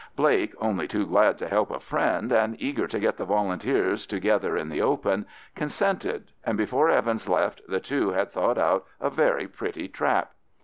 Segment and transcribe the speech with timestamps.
[0.15, 4.57] Blake, only too glad to help a friend, and eager to get the Volunteers together
[4.57, 9.47] in the open, consented, and before Evans left the two had thought out a very
[9.47, 10.31] pretty trap.